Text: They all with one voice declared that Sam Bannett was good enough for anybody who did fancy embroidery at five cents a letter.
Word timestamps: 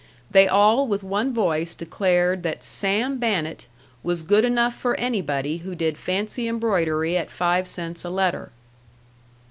They 0.31 0.47
all 0.47 0.87
with 0.87 1.03
one 1.03 1.31
voice 1.31 1.75
declared 1.75 2.41
that 2.41 2.63
Sam 2.63 3.19
Bannett 3.19 3.67
was 4.01 4.23
good 4.23 4.43
enough 4.43 4.73
for 4.73 4.95
anybody 4.95 5.57
who 5.57 5.75
did 5.75 5.95
fancy 5.95 6.47
embroidery 6.47 7.15
at 7.15 7.29
five 7.29 7.67
cents 7.67 8.03
a 8.03 8.09
letter. 8.09 8.49